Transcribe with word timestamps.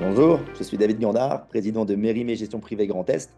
Bonjour, 0.00 0.38
je 0.56 0.62
suis 0.62 0.76
David 0.76 1.00
Gandard, 1.00 1.48
président 1.48 1.84
de 1.84 1.96
Mérimée 1.96 2.36
Gestion 2.36 2.60
Privée 2.60 2.86
Grand 2.86 3.10
Est. 3.10 3.30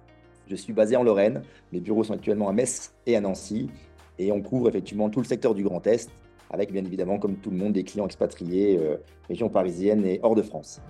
Je 0.46 0.54
suis 0.54 0.74
basé 0.74 0.94
en 0.94 1.02
Lorraine. 1.02 1.40
Les 1.72 1.80
bureaux 1.80 2.04
sont 2.04 2.12
actuellement 2.12 2.50
à 2.50 2.52
Metz 2.52 2.92
et 3.06 3.16
à 3.16 3.22
Nancy. 3.22 3.70
Et 4.18 4.30
on 4.30 4.42
couvre 4.42 4.68
effectivement 4.68 5.08
tout 5.08 5.20
le 5.20 5.24
secteur 5.24 5.54
du 5.54 5.62
Grand 5.62 5.86
Est, 5.86 6.10
avec 6.50 6.70
bien 6.70 6.84
évidemment, 6.84 7.18
comme 7.18 7.36
tout 7.36 7.50
le 7.50 7.56
monde, 7.56 7.72
des 7.72 7.82
clients 7.82 8.04
expatriés, 8.04 8.76
euh, 8.78 8.98
région 9.26 9.48
parisienne 9.48 10.04
et 10.04 10.20
hors 10.22 10.34
de 10.34 10.42
France. 10.42 10.82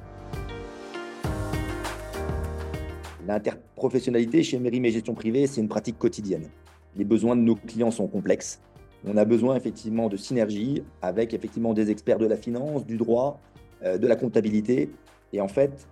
L'interprofessionnalité 3.29 4.43
chez 4.43 4.59
Mérimée 4.59 4.91
Gestion 4.91 5.15
Privée, 5.15 5.47
c'est 5.47 5.61
une 5.61 5.69
pratique 5.69 6.01
quotidienne. 6.01 6.49
Les 6.97 7.05
besoins 7.05 7.37
de 7.37 7.43
nos 7.43 7.55
clients 7.55 7.93
sont 7.93 8.09
complexes. 8.09 8.61
On 9.07 9.17
a 9.17 9.25
besoin 9.25 9.55
effectivement 9.55 10.09
de 10.09 10.17
synergie 10.17 10.83
avec 11.01 11.33
effectivement 11.33 11.75
des 11.75 11.93
experts 11.93 12.19
de 12.19 12.27
la 12.27 12.37
finance, 12.37 12.85
du 12.85 12.97
droit, 12.97 13.41
euh, 13.85 13.99
de 13.99 14.09
la 14.09 14.17
comptabilité. 14.17 14.91
Et 15.33 15.41
en 15.41 15.49
fait, 15.49 15.87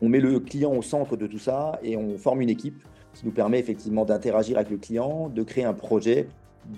on 0.00 0.08
met 0.08 0.20
le 0.20 0.40
client 0.40 0.72
au 0.72 0.82
centre 0.82 1.16
de 1.16 1.26
tout 1.26 1.38
ça 1.38 1.78
et 1.82 1.96
on 1.96 2.16
forme 2.18 2.40
une 2.40 2.50
équipe 2.50 2.82
qui 3.14 3.26
nous 3.26 3.32
permet 3.32 3.58
effectivement 3.58 4.04
d'interagir 4.04 4.56
avec 4.56 4.70
le 4.70 4.76
client, 4.76 5.28
de 5.28 5.42
créer 5.42 5.64
un 5.64 5.74
projet, 5.74 6.28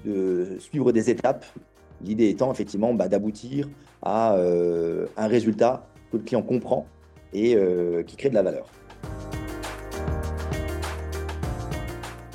de 0.05 0.57
suivre 0.59 0.93
des 0.93 1.11
étapes. 1.11 1.45
L'idée 2.03 2.29
étant 2.29 2.51
effectivement 2.51 2.95
bah, 2.95 3.09
d'aboutir 3.09 3.69
à 4.03 4.35
euh, 4.37 5.07
un 5.17 5.27
résultat 5.27 5.87
que 6.11 6.17
le 6.17 6.23
client 6.23 6.43
comprend 6.43 6.87
et 7.33 7.55
euh, 7.57 8.03
qui 8.03 8.17
crée 8.17 8.31
de 8.31 8.35
la 8.35 8.43
valeur. 8.43 8.67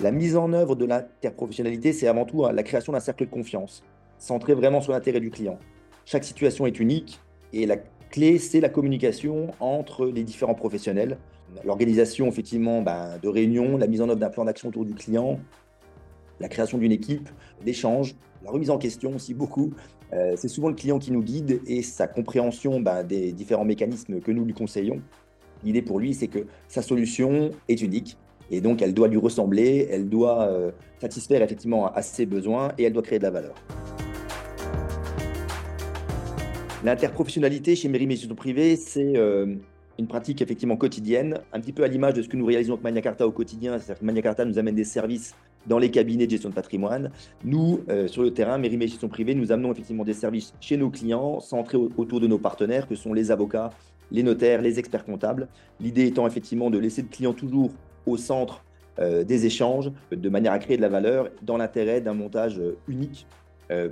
La 0.04 0.12
mise 0.12 0.36
en 0.36 0.54
œuvre 0.54 0.76
de 0.76 0.86
l'interprofessionnalité, 0.86 1.94
c'est 1.94 2.08
avant 2.08 2.26
tout 2.26 2.46
hein, 2.46 2.52
la 2.52 2.64
création 2.64 2.94
d'un 2.94 3.00
cercle 3.00 3.26
de 3.26 3.30
confiance, 3.32 3.82
centré 4.20 4.54
vraiment 4.54 4.82
sur 4.82 4.92
l'intérêt 4.92 5.20
du 5.20 5.32
client. 5.32 5.58
Chaque 6.06 6.24
situation 6.24 6.68
est 6.68 6.80
unique 6.80 7.20
et 7.54 7.66
la 7.66 7.78
clé, 8.10 8.38
c'est 8.40 8.60
la 8.60 8.70
communication 8.70 9.52
entre 9.60 10.06
les 10.08 10.24
différents 10.24 10.56
professionnels. 10.56 11.18
L'organisation, 11.64 12.28
effectivement, 12.28 12.82
ben, 12.82 13.18
de 13.22 13.28
réunions, 13.28 13.78
la 13.78 13.88
mise 13.88 14.02
en 14.02 14.10
œuvre 14.10 14.20
d'un 14.20 14.30
plan 14.30 14.46
d'action 14.46 14.70
autour 14.70 14.86
du 14.86 14.94
client, 14.94 15.40
la 16.40 16.50
création 16.50 16.78
d'une 16.78 16.92
équipe, 16.92 17.30
l'échange, 17.66 18.16
la 18.44 18.52
remise 18.52 18.70
en 18.70 18.78
question 18.78 19.16
aussi 19.16 19.34
beaucoup. 19.34 19.74
Euh, 20.14 20.34
c'est 20.38 20.48
souvent 20.48 20.70
le 20.70 20.76
client 20.76 21.00
qui 21.00 21.12
nous 21.12 21.24
guide 21.24 21.62
et 21.66 21.82
sa 21.82 22.08
compréhension 22.08 22.80
ben, 22.80 23.04
des 23.04 23.32
différents 23.32 23.66
mécanismes 23.66 24.20
que 24.20 24.32
nous 24.32 24.46
lui 24.46 24.54
conseillons. 24.54 25.02
L'idée 25.64 25.82
pour 25.82 26.00
lui, 26.00 26.14
c'est 26.14 26.28
que 26.28 26.46
sa 26.68 26.82
solution 26.82 27.52
est 27.68 27.82
unique 27.82 28.18
et 28.52 28.62
donc 28.62 28.82
elle 28.82 28.94
doit 28.94 29.08
lui 29.08 29.18
ressembler, 29.18 29.88
elle 29.90 30.10
doit 30.10 30.48
euh, 30.48 30.72
satisfaire 31.00 31.42
effectivement 31.42 31.92
à 31.92 32.02
ses 32.02 32.26
besoins 32.26 32.72
et 32.78 32.84
elle 32.84 32.94
doit 32.94 33.04
créer 33.04 33.20
de 33.20 33.24
la 33.24 33.32
valeur. 33.32 33.56
L'interprofessionnalité 36.86 37.76
chez 37.76 37.90
Mérimée 37.90 38.16
Gestion 38.16 38.36
Privée, 38.36 38.76
c'est 38.76 39.18
euh, 39.18 39.56
une 39.98 40.06
pratique 40.06 40.44
effectivement 40.44 40.78
quotidienne, 40.78 41.40
un 41.52 41.60
petit 41.60 41.74
peu 41.74 41.84
à 41.84 41.88
l'image 41.88 42.14
de 42.14 42.22
ce 42.22 42.30
que 42.30 42.38
nous 42.38 42.46
réalisons 42.46 42.74
avec 42.74 42.84
Magna 42.84 43.02
Carta 43.02 43.26
au 43.26 43.32
quotidien. 43.32 43.80
C'est-à-dire 43.80 44.02
que 44.02 44.06
Magna 44.06 44.22
Carta 44.22 44.46
nous 44.46 44.60
amène 44.60 44.76
des 44.76 44.84
services 44.84 45.34
dans 45.66 45.80
les 45.80 45.90
cabinets 45.90 46.28
de 46.28 46.30
gestion 46.30 46.50
de 46.50 46.54
patrimoine. 46.54 47.10
Nous, 47.44 47.80
euh, 47.90 48.08
sur 48.08 48.22
le 48.22 48.32
terrain, 48.32 48.62
Gestion 48.62 49.08
Privée, 49.08 49.34
nous 49.34 49.52
amenons 49.52 49.72
effectivement 49.72 50.04
des 50.04 50.14
services 50.14 50.54
chez 50.60 50.78
nos 50.78 50.92
clients, 50.92 51.40
centrés 51.40 51.80
autour 51.98 52.20
de 52.20 52.28
nos 52.28 52.38
partenaires, 52.38 52.88
que 52.88 52.94
sont 52.94 53.14
les 53.14 53.32
avocats, 53.32 53.72
les 54.12 54.22
notaires, 54.22 54.62
les 54.62 54.78
experts 54.78 55.06
comptables. 55.06 55.48
L'idée 55.80 56.06
étant 56.06 56.28
effectivement 56.28 56.70
de 56.70 56.78
laisser 56.78 57.02
le 57.02 57.08
client 57.08 57.34
toujours 57.34 57.72
au 58.06 58.16
centre 58.16 58.64
euh, 59.00 59.24
des 59.24 59.48
échanges, 59.48 59.92
de 60.12 60.30
manière 60.30 60.54
à 60.54 60.60
créer 60.60 60.78
de 60.78 60.84
la 60.84 60.90
valeur 60.90 61.32
dans 61.42 61.58
l'intérêt 61.58 62.00
d'un 62.00 62.14
montage 62.14 62.62
unique 62.88 63.26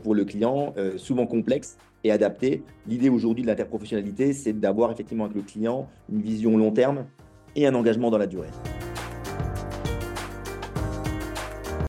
pour 0.03 0.16
le 0.16 0.25
client, 0.25 0.73
souvent 0.97 1.25
complexe, 1.25 1.77
et 2.03 2.11
adapté. 2.11 2.63
L'idée 2.88 3.09
aujourd'hui 3.09 3.43
de 3.43 3.47
l'interprofessionnalité, 3.47 4.33
c'est 4.33 4.53
d'avoir 4.53 4.91
effectivement 4.91 5.23
avec 5.25 5.38
le 5.38 5.41
client 5.41 5.88
une 6.11 6.21
vision 6.21 6.57
long 6.57 6.71
terme 6.71 7.05
et 7.55 7.66
un 7.66 7.73
engagement 7.75 8.11
dans 8.11 8.17
la 8.17 8.27
durée. 8.27 8.49